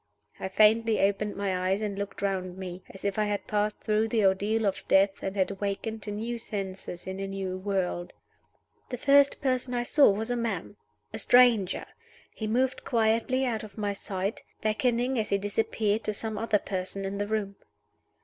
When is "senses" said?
6.39-7.05